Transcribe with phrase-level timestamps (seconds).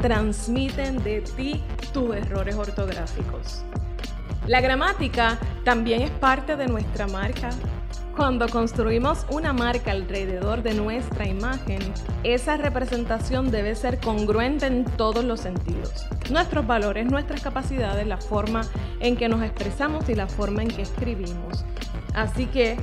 [0.00, 1.62] transmiten de ti
[1.92, 3.62] tus errores ortográficos.
[4.46, 7.50] La gramática también es parte de nuestra marca.
[8.16, 11.78] Cuando construimos una marca alrededor de nuestra imagen,
[12.24, 16.06] esa representación debe ser congruente en todos los sentidos.
[16.30, 18.62] Nuestros valores, nuestras capacidades, la forma
[19.00, 21.64] en que nos expresamos y la forma en que escribimos.
[22.14, 22.76] Así que,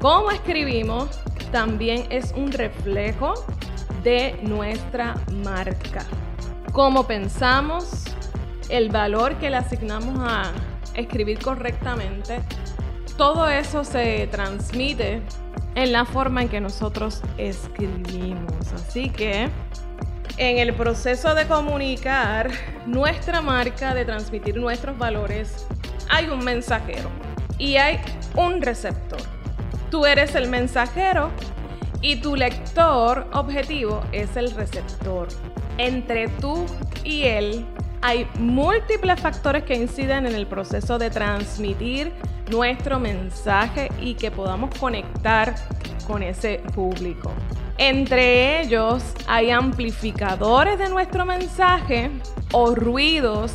[0.00, 1.08] cómo escribimos
[1.52, 3.34] también es un reflejo
[4.02, 6.04] de nuestra marca.
[6.72, 8.04] Cómo pensamos,
[8.68, 10.52] el valor que le asignamos a
[10.94, 12.40] escribir correctamente,
[13.16, 15.22] todo eso se transmite
[15.74, 18.72] en la forma en que nosotros escribimos.
[18.72, 19.48] Así que
[20.36, 22.50] en el proceso de comunicar
[22.86, 25.66] nuestra marca, de transmitir nuestros valores,
[26.10, 27.08] hay un mensajero
[27.58, 28.00] y hay
[28.34, 29.20] un receptor.
[29.90, 31.30] Tú eres el mensajero
[32.04, 35.26] y tu lector objetivo es el receptor.
[35.78, 36.66] Entre tú
[37.02, 37.64] y él
[38.02, 42.12] hay múltiples factores que inciden en el proceso de transmitir
[42.50, 45.54] nuestro mensaje y que podamos conectar
[46.06, 47.32] con ese público.
[47.78, 52.10] Entre ellos hay amplificadores de nuestro mensaje
[52.52, 53.52] o ruidos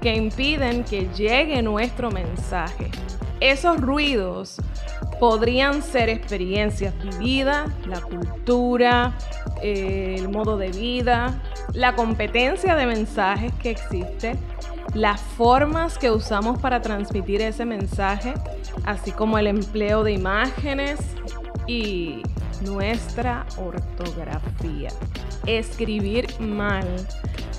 [0.00, 2.90] que impiden que llegue nuestro mensaje.
[3.42, 4.54] Esos ruidos
[5.18, 9.18] podrían ser experiencias vividas, la cultura,
[9.60, 14.36] eh, el modo de vida, la competencia de mensajes que existe,
[14.94, 18.34] las formas que usamos para transmitir ese mensaje,
[18.84, 21.00] así como el empleo de imágenes
[21.66, 22.22] y
[22.60, 24.90] nuestra ortografía.
[25.46, 26.86] Escribir mal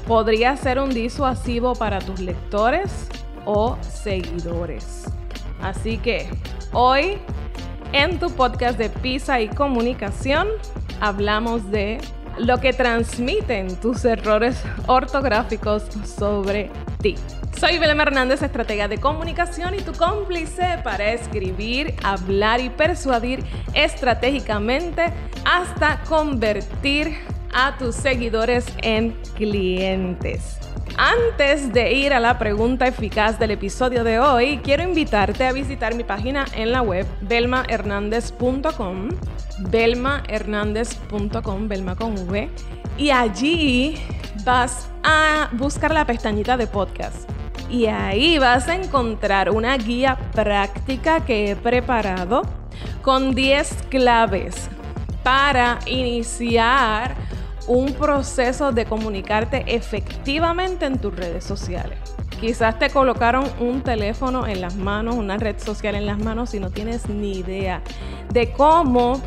[0.07, 3.09] podría ser un disuasivo para tus lectores
[3.43, 5.12] o seguidores.
[5.63, 6.29] Así que
[6.73, 7.17] hoy
[7.93, 10.49] en tu podcast de Pisa y Comunicación
[10.99, 11.99] hablamos de
[12.37, 16.69] lo que transmiten tus errores ortográficos sobre
[17.01, 17.15] ti.
[17.57, 25.13] Soy Belén Hernández, estratega de comunicación y tu cómplice para escribir, hablar y persuadir estratégicamente
[25.45, 27.15] hasta convertir
[27.53, 30.62] a tus seguidores en clientes.
[30.97, 35.95] Antes de ir a la pregunta eficaz del episodio de hoy, quiero invitarte a visitar
[35.95, 39.09] mi página en la web belmahernandez.com,
[39.71, 42.47] belmahernandez.com, belma con V,
[42.97, 43.95] y allí
[44.45, 47.27] vas a buscar la pestañita de podcast.
[47.71, 52.43] Y ahí vas a encontrar una guía práctica que he preparado
[53.01, 54.69] con 10 claves
[55.23, 57.15] para iniciar
[57.67, 61.97] un proceso de comunicarte efectivamente en tus redes sociales.
[62.39, 66.59] Quizás te colocaron un teléfono en las manos, una red social en las manos y
[66.59, 67.81] no tienes ni idea
[68.33, 69.21] de cómo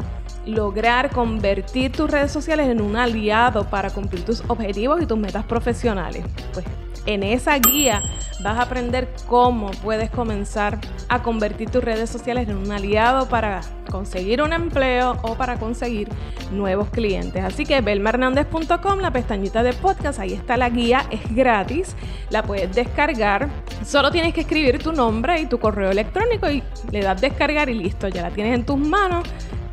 [0.45, 5.45] lograr convertir tus redes sociales en un aliado para cumplir tus objetivos y tus metas
[5.45, 6.25] profesionales.
[6.53, 6.67] Pues
[7.07, 8.03] en esa guía
[8.41, 10.79] vas a aprender cómo puedes comenzar
[11.09, 16.09] a convertir tus redes sociales en un aliado para conseguir un empleo o para conseguir
[16.53, 17.43] nuevos clientes.
[17.43, 21.97] Así que belmahernandez.com, la pestañita de podcast, ahí está la guía, es gratis,
[22.31, 23.49] la puedes descargar.
[23.85, 27.75] Solo tienes que escribir tu nombre y tu correo electrónico y le das descargar y
[27.75, 29.25] listo, ya la tienes en tus manos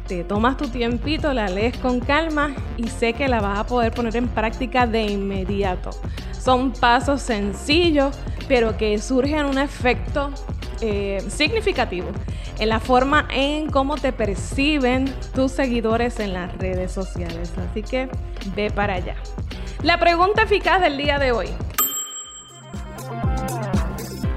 [0.08, 3.92] te tomas tu tiempito, la lees con calma y sé que la vas a poder
[3.92, 5.92] poner en práctica de inmediato.
[6.32, 10.32] Son pasos sencillos, pero que surgen un efecto
[10.82, 12.08] eh, significativo
[12.60, 17.54] en la forma en cómo te perciben tus seguidores en las redes sociales.
[17.70, 18.10] Así que
[18.56, 19.16] ve para allá.
[19.82, 21.48] La pregunta eficaz del día de hoy.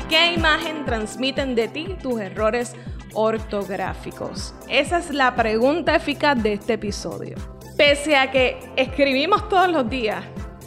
[0.09, 2.75] ¿Qué imagen transmiten de ti tus errores
[3.17, 4.55] ortográficos?
[4.69, 7.37] Esa es la pregunta eficaz de este episodio.
[7.77, 10.25] Pese a que escribimos todos los días,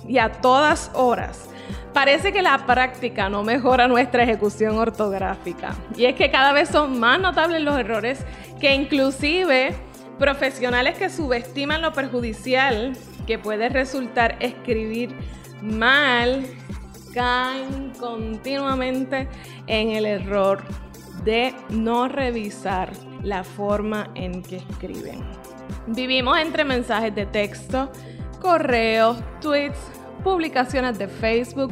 [0.09, 1.49] y a todas horas.
[1.93, 5.75] Parece que la práctica no mejora nuestra ejecución ortográfica.
[5.95, 8.25] Y es que cada vez son más notables los errores
[8.59, 9.73] que inclusive
[10.17, 12.93] profesionales que subestiman lo perjudicial
[13.25, 15.15] que puede resultar escribir
[15.61, 16.45] mal
[17.13, 19.27] caen continuamente
[19.67, 20.63] en el error
[21.23, 22.91] de no revisar
[23.23, 25.23] la forma en que escriben.
[25.87, 27.91] Vivimos entre mensajes de texto,
[28.41, 29.79] correos, tweets,
[30.23, 31.71] publicaciones de Facebook,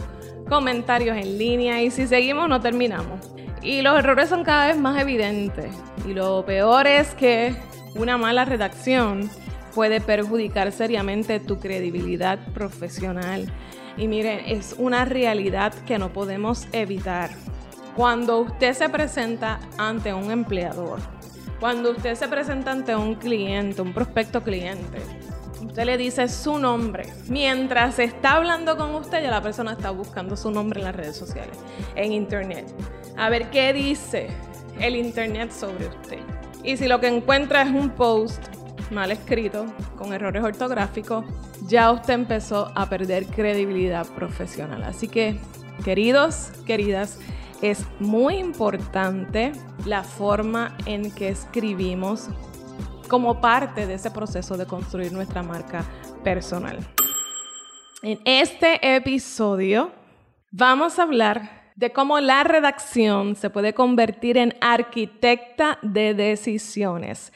[0.50, 3.20] comentarios en línea y si seguimos no terminamos.
[3.62, 5.74] Y los errores son cada vez más evidentes.
[6.08, 7.56] Y lo peor es que
[7.96, 9.30] una mala redacción
[9.74, 13.52] puede perjudicar seriamente tu credibilidad profesional.
[13.98, 17.32] Y miren, es una realidad que no podemos evitar.
[17.98, 21.00] Cuando usted se presenta ante un empleador,
[21.60, 25.00] cuando usted se presenta ante un cliente, un prospecto cliente,
[25.66, 30.38] usted le dice su nombre, mientras está hablando con usted, ya la persona está buscando
[30.38, 31.58] su nombre en las redes sociales,
[31.96, 32.72] en internet.
[33.18, 34.28] A ver qué dice
[34.80, 36.20] el internet sobre usted.
[36.64, 38.46] Y si lo que encuentra es un post
[38.92, 39.66] mal escrito,
[39.98, 41.26] con errores ortográficos,
[41.66, 44.84] ya usted empezó a perder credibilidad profesional.
[44.84, 45.40] Así que,
[45.84, 47.18] queridos, queridas,
[47.62, 49.52] es muy importante
[49.86, 52.30] la forma en que escribimos
[53.08, 55.86] como parte de ese proceso de construir nuestra marca
[56.24, 56.78] personal.
[58.04, 59.92] En este episodio
[60.52, 67.32] vamos a hablar de cómo la redacción se puede convertir en arquitecta de decisiones.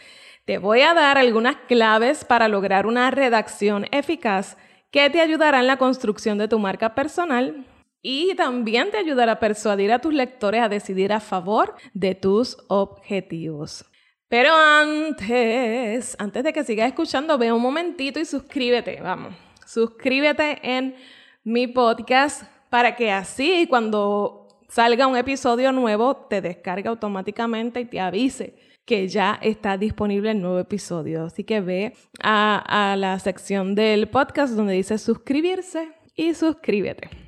[0.46, 4.58] Te voy a dar algunas claves para lograr una redacción eficaz
[4.92, 7.66] que te ayudará en la construcción de tu marca personal
[8.02, 12.58] y también te ayudará a persuadir a tus lectores a decidir a favor de tus
[12.68, 13.86] objetivos.
[14.28, 19.36] Pero antes, antes de que sigas escuchando, ve un momentito y suscríbete, vamos.
[19.66, 20.96] Suscríbete en
[21.44, 28.00] mi podcast para que así cuando salga un episodio nuevo te descargue automáticamente y te
[28.00, 28.56] avise
[28.86, 31.26] que ya está disponible el nuevo episodio.
[31.26, 31.94] Así que ve
[32.24, 37.21] a, a la sección del podcast donde dice suscribirse y suscríbete.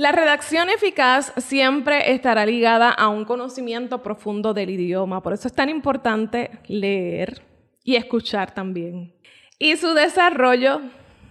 [0.00, 5.52] La redacción eficaz siempre estará ligada a un conocimiento profundo del idioma, por eso es
[5.52, 7.42] tan importante leer
[7.84, 9.12] y escuchar también.
[9.58, 10.80] Y su desarrollo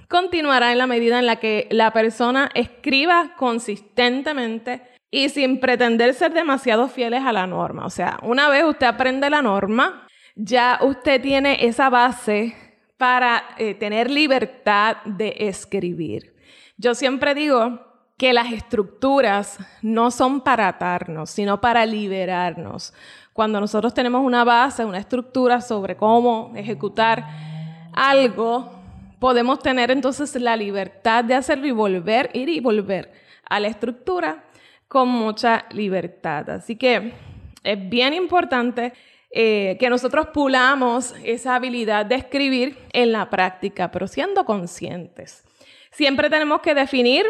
[0.08, 6.34] continuará en la medida en la que la persona escriba consistentemente y sin pretender ser
[6.34, 7.88] demasiado fieles a la norma.
[7.88, 10.06] O sea, una vez usted aprende la norma,
[10.36, 12.56] ya usted tiene esa base
[12.98, 16.36] para eh, tener libertad de escribir.
[16.78, 17.89] Yo siempre digo
[18.20, 22.94] que las estructuras no son para atarnos, sino para liberarnos.
[23.32, 27.26] Cuando nosotros tenemos una base, una estructura sobre cómo ejecutar
[27.94, 28.74] algo,
[29.20, 33.14] podemos tener entonces la libertad de hacerlo y volver, ir y volver
[33.46, 34.44] a la estructura
[34.90, 36.50] con mucha libertad.
[36.50, 37.14] Así que
[37.64, 38.92] es bien importante
[39.32, 45.46] eh, que nosotros pulamos esa habilidad de escribir en la práctica, pero siendo conscientes.
[45.92, 47.26] Siempre tenemos que definir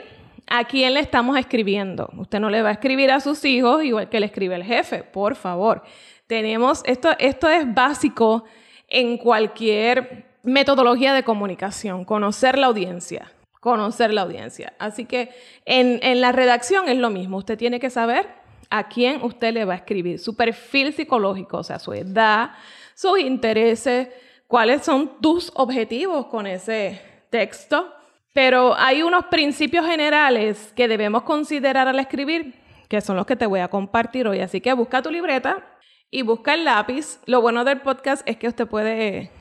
[0.52, 2.10] ¿A quién le estamos escribiendo?
[2.18, 5.04] Usted no le va a escribir a sus hijos igual que le escribe el jefe,
[5.04, 5.84] por favor.
[6.26, 8.46] Tenemos, esto, esto es básico
[8.88, 14.74] en cualquier metodología de comunicación, conocer la audiencia, conocer la audiencia.
[14.80, 15.30] Así que
[15.66, 18.28] en, en la redacción es lo mismo, usted tiene que saber
[18.72, 22.54] a quién usted le va a escribir, su perfil psicológico, o sea, su edad,
[22.96, 24.08] sus intereses,
[24.48, 27.00] cuáles son tus objetivos con ese
[27.30, 27.94] texto
[28.34, 32.54] pero hay unos principios generales que debemos considerar al escribir,
[32.88, 34.40] que son los que te voy a compartir hoy.
[34.40, 35.78] Así que busca tu libreta
[36.12, 37.20] y busca el lápiz.
[37.26, 39.32] Lo bueno del podcast es que usted puede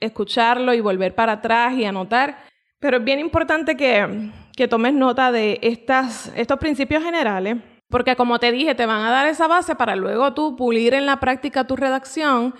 [0.00, 2.38] escucharlo y volver para atrás y anotar.
[2.80, 7.56] Pero es bien importante que, que tomes nota de estas, estos principios generales,
[7.88, 11.06] porque como te dije, te van a dar esa base para luego tú pulir en
[11.06, 12.54] la práctica tu redacción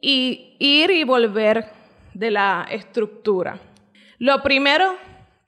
[0.00, 1.66] y ir y volver
[2.14, 3.58] de la estructura.
[4.18, 4.96] Lo primero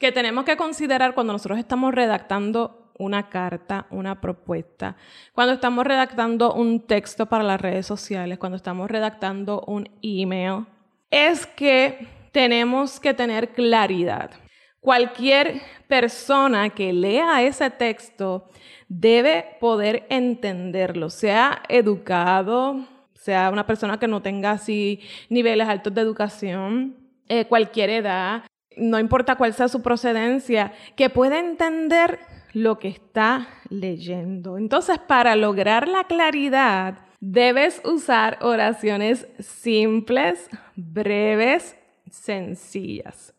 [0.03, 4.97] que tenemos que considerar cuando nosotros estamos redactando una carta, una propuesta,
[5.33, 10.67] cuando estamos redactando un texto para las redes sociales, cuando estamos redactando un email,
[11.09, 14.33] es que tenemos que tener claridad.
[14.81, 18.51] Cualquier persona que lea ese texto
[18.89, 26.01] debe poder entenderlo, sea educado, sea una persona que no tenga así niveles altos de
[26.01, 26.97] educación,
[27.29, 28.43] eh, cualquier edad,
[28.77, 32.19] no importa cuál sea su procedencia, que pueda entender
[32.53, 34.59] lo que está leyendo.
[34.59, 41.77] Entonces, para lograr la claridad, debes usar oraciones simples, breves,
[42.11, 43.35] sencillas.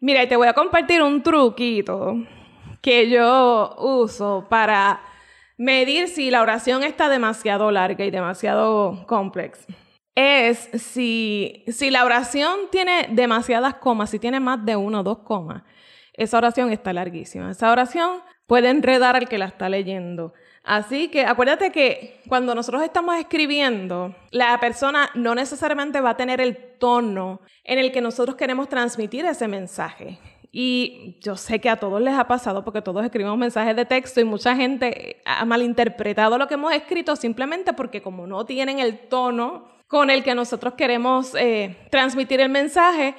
[0.00, 2.16] Mira, y te voy a compartir un truquito
[2.80, 5.00] que yo uso para
[5.56, 9.58] medir si la oración está demasiado larga y demasiado compleja
[10.18, 15.18] es si, si la oración tiene demasiadas comas, si tiene más de uno o dos
[15.18, 15.62] comas,
[16.12, 17.52] esa oración está larguísima.
[17.52, 20.32] Esa oración puede enredar al que la está leyendo.
[20.64, 26.40] Así que acuérdate que cuando nosotros estamos escribiendo, la persona no necesariamente va a tener
[26.40, 30.18] el tono en el que nosotros queremos transmitir ese mensaje.
[30.50, 34.20] Y yo sé que a todos les ha pasado porque todos escribimos mensajes de texto
[34.20, 38.98] y mucha gente ha malinterpretado lo que hemos escrito simplemente porque como no tienen el
[39.08, 43.16] tono con el que nosotros queremos eh, transmitir el mensaje,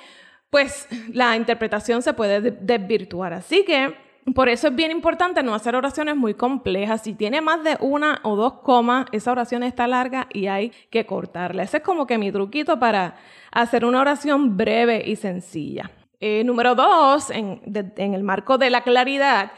[0.50, 3.34] pues la interpretación se puede desvirtuar.
[3.34, 3.94] Así que
[4.34, 7.02] Por eso es bien importante no hacer oraciones muy complejas.
[7.04, 11.06] Si tiene más de una o dos comas, esa oración está larga y hay que
[11.06, 11.64] cortarla.
[11.64, 13.16] Ese es como que mi truquito para
[13.52, 15.92] hacer una oración breve y sencilla.
[16.20, 19.52] Eh, número dos, en, en el marco de la claridad,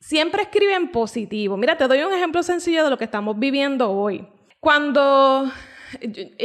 [0.00, 1.56] siempre escribe en positivo.
[1.56, 4.26] Mira, te doy un ejemplo sencillo de lo que estamos viviendo hoy.
[4.58, 5.50] Cuando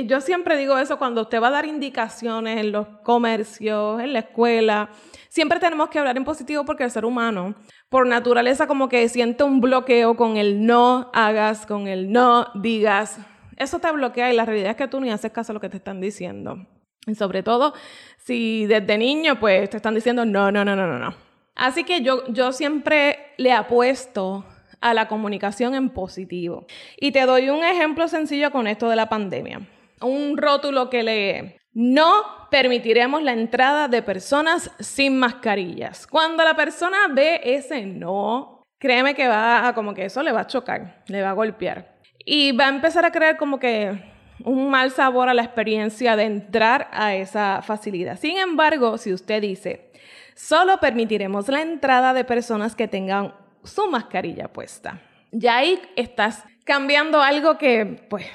[0.05, 4.19] yo, siempre digo eso cuando usted va a dar indicaciones en los comercios, en la
[4.19, 4.89] escuela,
[5.29, 7.55] siempre tenemos que hablar en positivo porque el ser humano,
[7.89, 13.19] por naturaleza, como que siente un bloqueo con el no hagas, con el no digas.
[13.57, 15.69] Eso te bloquea y la realidad es que tú ni haces caso a lo que
[15.69, 16.65] te están diciendo.
[17.05, 17.73] Y sobre todo,
[18.17, 21.13] si desde niño, pues te están diciendo no, no, no, no, no, no.
[21.55, 24.45] Así que yo, yo siempre le apuesto
[24.84, 26.68] a la comunicación en positivo.
[27.00, 29.62] Y te doy un ejemplo sencillo con esto de la pandemia.
[30.02, 36.06] Un rótulo que lee, no permitiremos la entrada de personas sin mascarillas.
[36.06, 40.42] Cuando la persona ve ese no, créeme que va a como que eso le va
[40.42, 41.96] a chocar, le va a golpear.
[42.25, 44.04] Y va a empezar a crear como que
[44.44, 48.20] un mal sabor a la experiencia de entrar a esa facilidad.
[48.20, 49.92] Sin embargo, si usted dice,
[50.36, 55.01] solo permitiremos la entrada de personas que tengan su mascarilla puesta.
[55.32, 58.25] Ya ahí estás cambiando algo que, pues,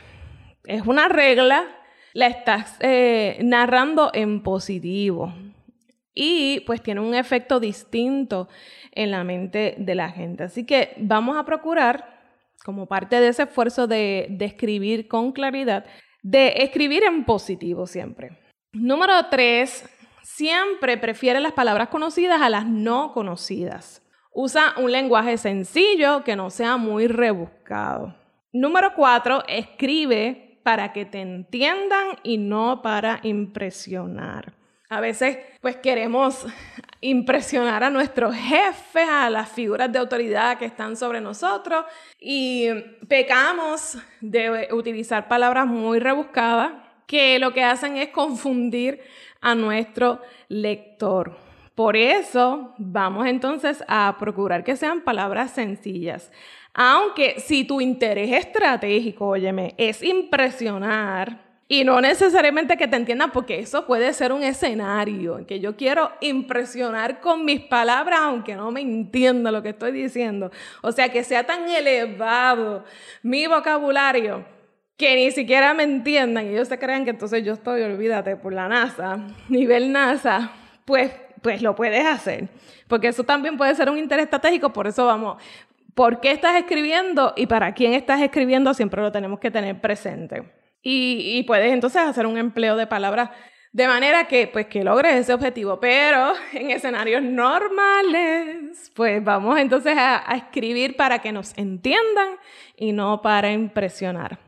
[0.65, 1.65] es una regla,
[2.13, 5.33] la estás eh, narrando en positivo.
[6.15, 8.49] Y pues tiene un efecto distinto
[8.91, 10.43] en la mente de la gente.
[10.45, 12.19] Así que vamos a procurar,
[12.65, 15.87] como parte de ese esfuerzo de, de escribir con claridad,
[16.23, 18.37] de escribir en positivo siempre.
[18.73, 19.89] Número tres,
[20.23, 24.03] siempre prefiere las palabras conocidas a las no conocidas.
[24.41, 28.15] Usa un lenguaje sencillo que no sea muy rebuscado.
[28.53, 34.53] Número cuatro, escribe para que te entiendan y no para impresionar.
[34.91, 36.47] A veces, pues queremos
[37.01, 41.85] impresionar a nuestros jefes, a las figuras de autoridad que están sobre nosotros
[42.21, 42.69] y
[43.09, 46.75] pecamos de utilizar palabras muy rebuscadas
[47.09, 49.01] que lo que hacen es confundir
[49.41, 51.48] a nuestro lector.
[51.79, 56.33] Por eso vamos entonces a procurar que sean palabras sencillas.
[56.75, 63.61] Aunque si tu interés estratégico, óyeme, es impresionar y no necesariamente que te entiendan, porque
[63.61, 68.73] eso puede ser un escenario en que yo quiero impresionar con mis palabras, aunque no
[68.73, 70.51] me entienda lo que estoy diciendo.
[70.83, 72.83] O sea, que sea tan elevado
[73.23, 74.45] mi vocabulario
[74.97, 78.53] que ni siquiera me entiendan y ellos se crean que entonces yo estoy, olvídate, por
[78.53, 80.51] la NASA, nivel NASA,
[80.85, 82.49] pues pues lo puedes hacer.
[82.87, 85.43] Porque eso también puede ser un interés estratégico, por eso vamos,
[85.95, 88.73] ¿por qué estás escribiendo y para quién estás escribiendo?
[88.75, 90.45] Siempre lo tenemos que tener presente.
[90.81, 93.31] Y, puedes entonces hacer un empleo de palabras
[93.73, 95.81] de manera que, pues, que logres ese objetivo.
[95.81, 102.37] Pero en escenarios normales, pues vamos entonces a, a escribir para que nos entiendan
[102.77, 104.39] y no para impresionar.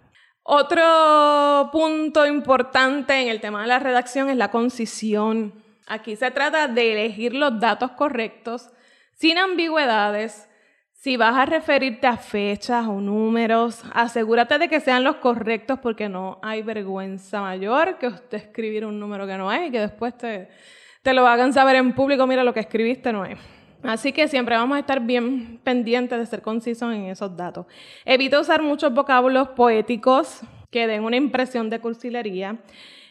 [0.43, 5.60] Otro punto importante en el tema de la redacción es la concisión.
[5.91, 8.71] Aquí se trata de elegir los datos correctos,
[9.17, 10.49] sin ambigüedades.
[10.93, 16.09] Si vas a referirte a fechas o números, asegúrate de que sean los correctos porque
[16.09, 20.17] no hay vergüenza mayor que usted escribir un número que no hay y que después
[20.17, 20.49] te,
[21.13, 23.37] lo hagan saber en público, mira lo que escribiste no es.
[23.83, 27.67] Así que siempre vamos a estar bien pendientes de ser concisos en esos datos.
[28.05, 32.59] Evita usar muchos vocablos poéticos que den una impresión de cursilería.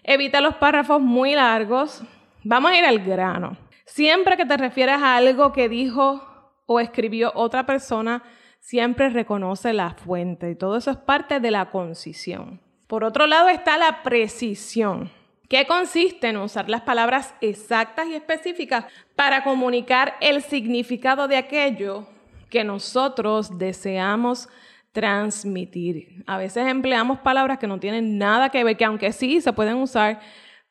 [0.02, 2.06] Evita los párrafos muy largos.
[2.44, 3.58] Vamos a ir al grano.
[3.86, 6.24] Siempre que te refieras a algo que dijo
[6.66, 8.24] o escribió otra persona,
[8.60, 12.62] siempre reconoce la fuente y todo eso es parte de la concisión.
[12.88, 15.12] Por otro lado está la precisión,
[15.50, 22.08] que consiste en usar las palabras exactas y específicas para comunicar el significado de aquello
[22.50, 24.48] que nosotros deseamos
[24.92, 26.24] transmitir.
[26.26, 29.76] A veces empleamos palabras que no tienen nada que ver, que aunque sí se pueden
[29.76, 30.20] usar,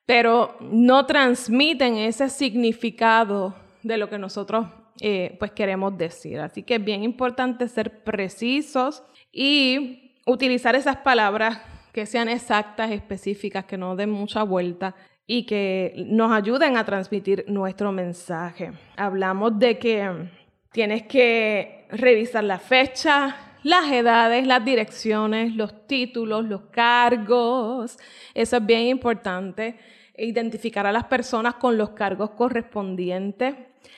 [0.09, 4.67] pero no transmiten ese significado de lo que nosotros
[5.03, 6.41] eh, pues queremos decir.
[6.41, 11.61] Así que es bien importante ser precisos y utilizar esas palabras
[11.93, 14.95] que sean exactas, específicas, que no den mucha vuelta
[15.27, 18.73] y que nos ayuden a transmitir nuestro mensaje.
[18.97, 20.11] Hablamos de que
[20.73, 27.99] tienes que revisar la fecha, las edades, las direcciones, los títulos, los cargos.
[28.33, 33.55] Eso es bien importante identificar a las personas con los cargos correspondientes.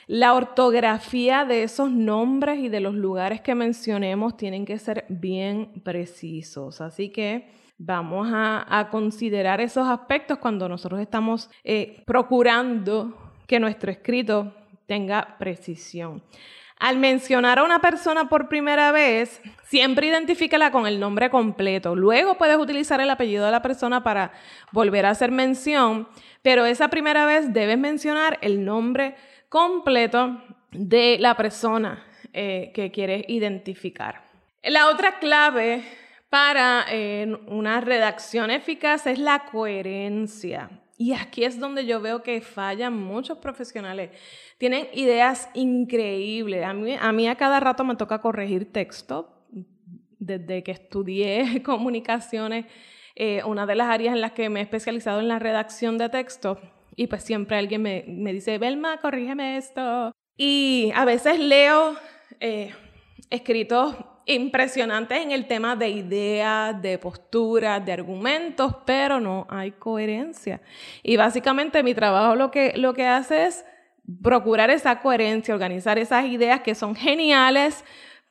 [0.07, 5.81] La ortografía de esos nombres y de los lugares que mencionemos tienen que ser bien
[5.83, 6.81] precisos.
[6.81, 14.53] Así que vamos a, considerar esos aspectos cuando nosotros estamos eh, procurando que nuestro escrito
[14.85, 16.21] tenga precisión.
[16.81, 21.95] Al mencionar a una persona por primera vez, siempre identifícala con el nombre completo.
[21.95, 24.31] Luego puedes utilizar el apellido de la persona para
[24.71, 26.07] volver a hacer mención,
[26.41, 29.13] pero esa primera vez debes mencionar el nombre
[29.47, 34.23] completo de la persona eh, que quieres identificar.
[34.63, 35.83] La otra clave
[36.31, 40.80] para eh, una redacción eficaz es la coherencia.
[41.01, 44.11] Y aquí es donde yo veo que fallan muchos profesionales.
[44.59, 46.63] Tienen ideas increíbles.
[46.63, 49.47] A mí, a mí a cada rato me toca corregir texto.
[50.19, 52.67] Desde que estudié comunicaciones,
[53.15, 56.09] eh, una de las áreas en las que me he especializado en la redacción de
[56.09, 56.59] texto.
[56.95, 60.11] Y pues siempre alguien me, me dice, Belma, corrígeme esto.
[60.37, 61.95] Y a veces leo
[62.39, 62.75] eh,
[63.31, 70.61] escritos impresionantes en el tema de ideas, de posturas, de argumentos, pero no hay coherencia.
[71.03, 73.65] Y básicamente mi trabajo lo que, lo que hace es
[74.21, 77.83] procurar esa coherencia, organizar esas ideas que son geniales,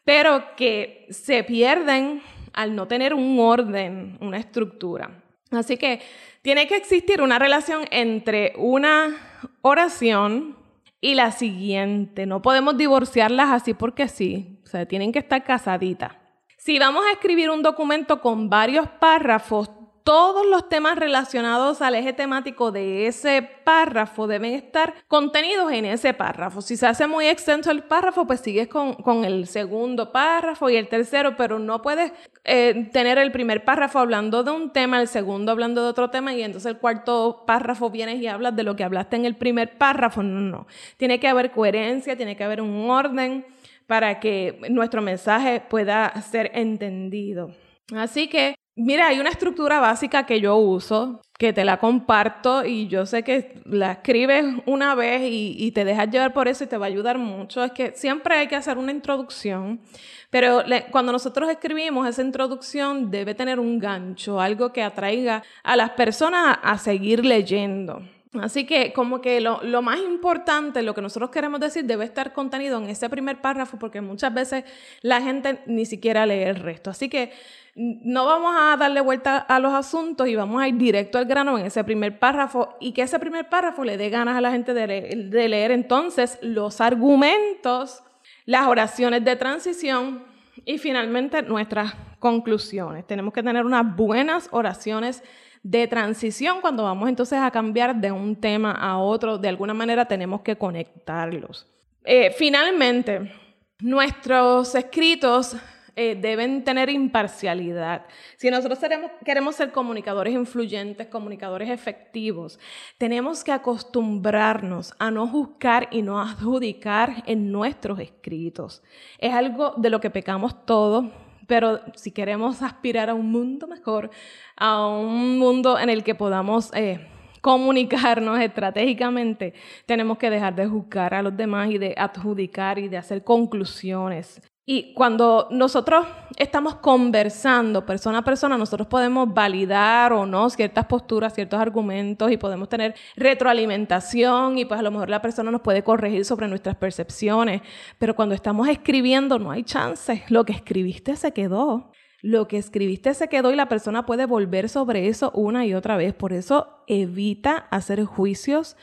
[0.05, 5.23] pero que se pierden al no tener un orden, una estructura.
[5.51, 6.01] Así que
[6.43, 9.17] tiene que existir una relación entre una
[9.63, 10.57] oración
[11.01, 12.27] y la siguiente.
[12.27, 14.60] No podemos divorciarlas así porque sí.
[14.71, 16.13] O sea, tienen que estar casaditas.
[16.57, 19.69] Si vamos a escribir un documento con varios párrafos,
[20.05, 26.15] todos los temas relacionados al eje temático de ese párrafo deben estar contenidos en ese
[26.15, 26.63] párrafo.
[26.63, 30.87] Si se hace muy extenso el párrafo, pues sigues con, el segundo párrafo y el
[30.87, 32.13] tercero, pero no puedes
[32.45, 36.33] eh, tener el primer párrafo hablando de un tema, el segundo hablando de otro tema
[36.33, 39.79] y entonces el cuarto párrafo vienes y hablas de lo que hablaste en el primer
[39.79, 40.23] párrafo.
[40.23, 40.67] No, no, no.
[40.97, 43.45] Tiene que haber coherencia, tiene que haber un orden
[43.91, 47.51] para que nuestro mensaje pueda ser entendido.
[47.93, 52.87] Así que Mira, hay una estructura básica que yo uso, que te la comparto y
[52.87, 56.79] yo sé que la escribes una vez y, te dejas llevar por eso y te
[56.79, 57.63] va a ayudar mucho.
[57.63, 59.83] Es que siempre hay que hacer una introducción,
[60.31, 65.91] pero cuando nosotros escribimos esa introducción debe tener un gancho, algo que atraiga a las
[65.91, 68.01] personas a, seguir leyendo.
[68.35, 72.33] Así que como que lo, lo, más importante, lo que nosotros queremos decir, debe estar
[72.33, 74.65] contenido en ese primer párrafo porque muchas veces
[75.03, 76.91] la gente ni siquiera lee el resto.
[76.91, 77.33] Así que
[77.75, 81.59] no vamos a darle vuelta a los asuntos y vamos a ir directo al grano
[81.59, 84.75] en ese primer párrafo y que ese primer párrafo le dé ganas a la gente
[84.75, 88.03] de leer, entonces los argumentos,
[88.45, 90.25] las oraciones de transición
[90.65, 93.07] y finalmente nuestras conclusiones.
[93.07, 95.23] Tenemos que tener unas buenas oraciones
[95.63, 99.39] de transición cuando vamos entonces a cambiar de un tema a otro.
[99.39, 101.67] De alguna manera tenemos que conectarlos.
[102.05, 103.33] Eh, finalmente,
[103.81, 105.57] nuestros escritos
[105.97, 108.07] eh, deben tener imparcialidad.
[108.37, 108.79] Si nosotros
[109.25, 112.59] queremos ser comunicadores influyentes, comunicadores efectivos,
[112.97, 118.83] tenemos que acostumbrarnos a no juzgar y no adjudicar en nuestros escritos.
[119.19, 121.07] Es algo de lo que pecamos todos,
[121.51, 124.11] pero si queremos aspirar a un mundo mejor,
[124.57, 126.73] a un mundo en el que podamos...
[126.75, 127.07] Eh,
[127.43, 129.55] comunicarnos estratégicamente,
[129.87, 134.43] tenemos que dejar de juzgar a los demás y de adjudicar y de hacer conclusiones.
[134.73, 136.07] Y cuando nosotros
[136.37, 142.37] estamos conversando persona a persona, nosotros podemos validar o no ciertas posturas, ciertos argumentos y
[142.37, 146.77] podemos tener retroalimentación y pues a lo mejor la persona nos puede corregir sobre nuestras
[146.77, 147.63] percepciones.
[147.99, 150.23] Pero cuando estamos escribiendo no hay chance.
[150.29, 151.91] Lo que escribiste se quedó.
[152.23, 155.97] Lo que escribiste se quedó y la persona puede volver sobre eso una y otra
[155.97, 156.15] vez.
[156.15, 158.77] Por eso evita hacer juicios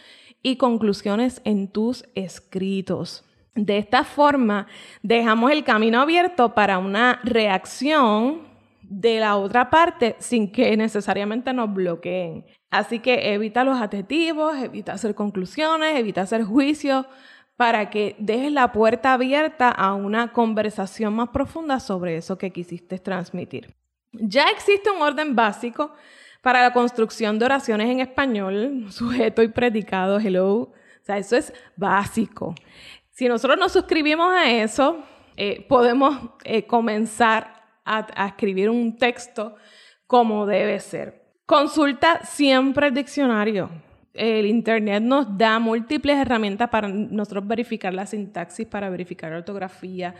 [0.43, 3.23] y conclusiones en tus escritos.
[3.58, 4.67] De esta forma,
[5.02, 8.43] dejamos el camino abierto para una reacción
[8.84, 12.46] de la otra parte sin que necesariamente nos bloqueen.
[12.70, 17.08] Así que evita los adjetivos, evita hacer conclusiones, evita hacer juicios
[17.56, 23.00] para que dejes la puerta abierta a una conversación más profunda sobre eso que quisiste
[23.00, 23.74] transmitir.
[24.12, 25.93] Ya existe un orden básico
[26.43, 30.54] para la construcción de oraciones en español, sujeto y predicado, hello.
[30.56, 32.54] O sea, eso es básico.
[33.17, 35.03] Si nosotros nos suscribimos a eso,
[35.38, 39.56] eh, podemos eh, comenzar a, escribir un texto
[40.06, 41.23] como debe ser.
[41.47, 43.71] Consulta siempre el diccionario
[44.13, 50.13] el Internet nos da múltiples herramientas para nosotros verificar la sintaxis, para verificar la ortografía.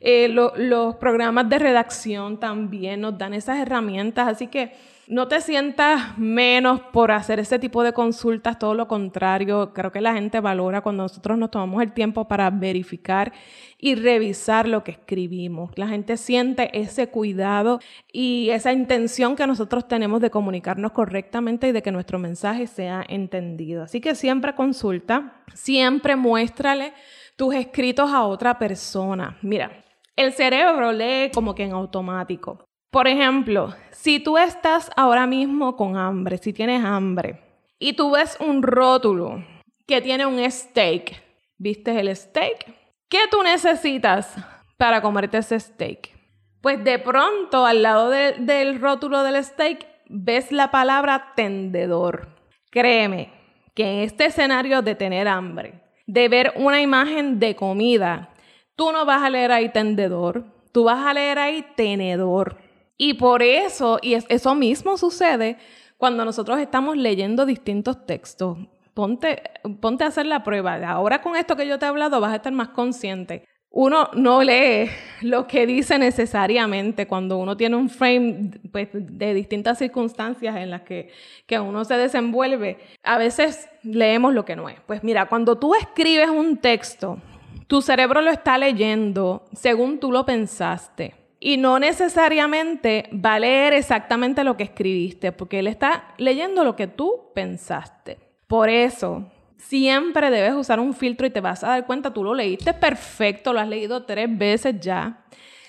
[0.00, 4.72] Eh, los programas de redacción también nos dan esas herramientas, así que
[5.08, 10.00] no te sientas menos por hacer ese tipo de consultas, todo lo contrario, creo que
[10.00, 13.32] la gente valora cuando nosotros nos tomamos el tiempo para verificar
[13.78, 15.72] y revisar lo que escribimos.
[15.76, 17.80] La gente siente ese cuidado
[18.12, 23.04] y esa intención que nosotros tenemos de comunicarnos correctamente y de que nuestro mensaje sea
[23.08, 23.82] entendido.
[23.82, 26.92] Así que siempre consulta, siempre muéstrale
[27.36, 29.36] tus escritos a otra persona.
[29.42, 29.82] Mira,
[30.14, 32.71] el cerebro lee como que en automático.
[32.92, 37.40] Por ejemplo, si tú estás ahora mismo con hambre, si tienes hambre,
[37.78, 39.42] y tú ves un rótulo
[39.86, 41.22] que tiene un steak,
[41.56, 42.66] ¿viste el steak?
[43.08, 44.36] ¿Qué tú necesitas
[44.76, 46.10] para comerte ese steak?
[46.60, 52.28] Pues de pronto al lado del rótulo del steak ves la palabra tendedor.
[52.70, 53.32] Créeme
[53.74, 58.34] que en este escenario de tener hambre, de ver una imagen de comida,
[58.76, 62.61] tú no vas a leer ahí tendedor, tú vas a leer ahí tenedor.
[63.04, 65.56] Y por eso, y eso mismo sucede
[65.98, 68.58] cuando nosotros estamos leyendo distintos textos.
[68.94, 69.42] Ponte,
[69.80, 70.76] ponte a hacer la prueba.
[70.88, 73.44] Ahora con esto que yo te he hablado vas a estar más consciente.
[73.70, 74.88] Uno no lee
[75.20, 80.82] lo que dice necesariamente cuando uno tiene un frame pues, de distintas circunstancias en las
[80.82, 81.10] que,
[81.44, 82.78] que uno se desenvuelve.
[83.02, 84.78] A veces leemos lo que no es.
[84.86, 87.18] Pues mira, cuando tú escribes un texto,
[87.66, 91.21] tu cerebro lo está leyendo según tú lo pensaste.
[91.44, 96.76] Y no necesariamente va a leer exactamente lo que escribiste, porque él está leyendo lo
[96.76, 98.20] que tú pensaste.
[98.46, 99.28] Por eso,
[99.58, 103.52] siempre debes usar un filtro y te vas a dar cuenta, tú lo leíste perfecto,
[103.52, 105.24] lo has leído tres veces ya.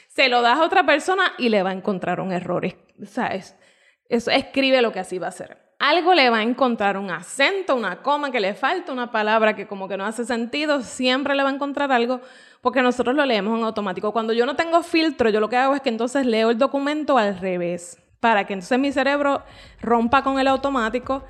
[0.09, 2.67] Se lo das a otra persona y le va a encontrar un error.
[2.67, 3.03] O
[4.09, 5.57] eso escribe lo que así va a ser.
[5.79, 9.67] Algo le va a encontrar un acento, una coma que le falta, una palabra que
[9.67, 12.21] como que no hace sentido, siempre le va a encontrar algo
[12.61, 14.13] porque nosotros lo leemos en automático.
[14.13, 17.17] Cuando yo no tengo filtro, yo lo que hago es que entonces leo el documento
[17.17, 19.43] al revés, para que entonces mi cerebro
[19.81, 21.23] rompa con el automático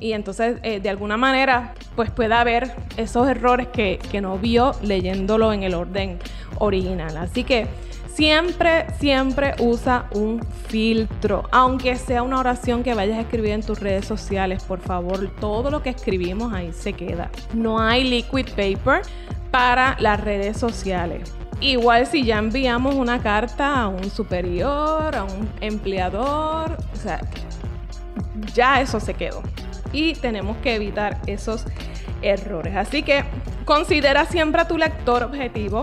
[0.00, 4.72] y entonces eh, de alguna manera pues pueda ver esos errores que, que no vio
[4.82, 6.18] leyéndolo en el orden
[6.58, 7.16] original.
[7.18, 7.68] Así que
[8.14, 13.80] Siempre, siempre usa un filtro, aunque sea una oración que vayas a escribir en tus
[13.80, 17.30] redes sociales, por favor, todo lo que escribimos ahí se queda.
[17.54, 19.02] No hay liquid paper,
[19.50, 21.32] para las redes sociales.
[21.60, 27.20] Igual si ya enviamos una carta a un superior, a un empleador, o sea,
[28.54, 29.42] ya eso se quedó.
[29.92, 31.64] Y tenemos que evitar esos
[32.22, 32.76] errores.
[32.76, 33.24] Así que
[33.64, 35.82] considera siempre a tu lector objetivo,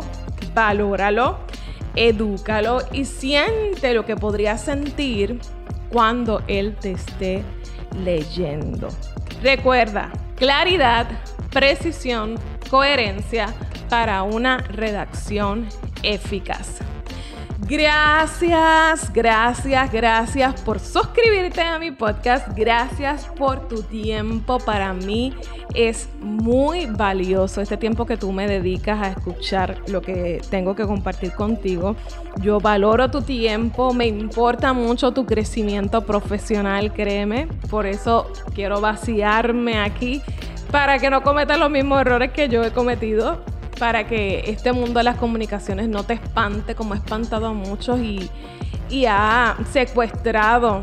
[0.55, 1.39] valóralo,
[1.97, 5.39] edúcalo y siente lo que podría sentir
[5.89, 7.43] cuando él te esté
[8.03, 8.89] leyendo.
[9.41, 11.07] Recuerda, claridad,
[11.51, 12.36] precisión,
[12.69, 13.47] coherencia
[13.89, 15.67] para una redacción
[16.03, 16.79] eficaz.
[17.65, 22.47] Gracias, gracias, gracias por suscribirte a mi podcast.
[22.55, 24.59] Gracias por tu tiempo.
[24.59, 25.33] Para mí
[25.73, 30.85] es muy valioso este tiempo que tú me dedicas a escuchar lo que tengo que
[30.85, 31.95] compartir contigo.
[32.41, 37.47] Yo valoro tu tiempo, me importa mucho tu crecimiento profesional, créeme.
[37.71, 40.21] Por eso quiero vaciarme aquí
[40.71, 43.41] para que no cometas los mismos errores que yo he cometido,
[43.79, 47.99] para que este mundo de las comunicaciones no te espante como ha espantado a muchos
[47.99, 48.29] y,
[49.05, 50.81] ha secuestrado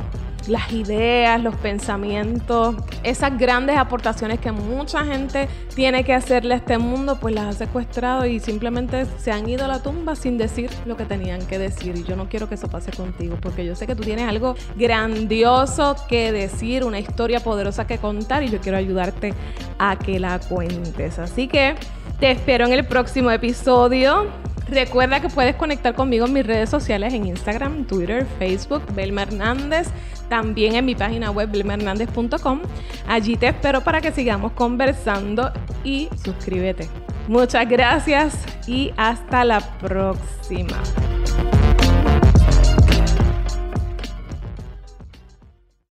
[0.48, 6.78] las ideas, los pensamientos, esas grandes aportaciones que mucha gente tiene que hacerle a este
[6.78, 10.70] mundo, pues las ha secuestrado y simplemente se han ido a la tumba sin decir
[10.84, 11.96] lo que tenían que decir.
[11.96, 14.54] Y yo no quiero que eso pase contigo, porque yo sé que tú tienes algo
[14.76, 19.34] grandioso que decir, una historia poderosa que contar y yo quiero ayudarte
[19.78, 21.18] a que la cuentes.
[21.18, 21.74] Así que
[22.20, 24.26] te espero en el próximo episodio.
[24.68, 29.88] Recuerda que puedes conectar conmigo en mis redes sociales en Instagram, Twitter, Facebook, Belma Hernández
[30.28, 32.60] también en mi página web blimhernandez.com.
[33.08, 36.88] Allí te espero para que sigamos conversando y suscríbete.
[37.28, 40.78] Muchas gracias y hasta la próxima.